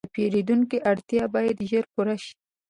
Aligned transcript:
د 0.05 0.09
پیرودونکي 0.15 0.77
اړتیا 0.91 1.23
باید 1.35 1.57
ژر 1.69 1.85
پوره 1.93 2.15
شي. 2.23 2.33